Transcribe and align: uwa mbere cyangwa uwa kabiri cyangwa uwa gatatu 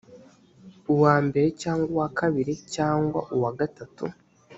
uwa 0.93 1.15
mbere 1.25 1.47
cyangwa 1.61 1.87
uwa 1.95 2.07
kabiri 2.19 2.53
cyangwa 2.73 3.19
uwa 3.35 3.51
gatatu 3.59 4.03